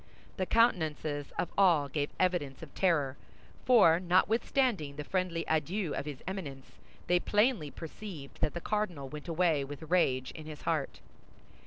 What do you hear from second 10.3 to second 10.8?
in his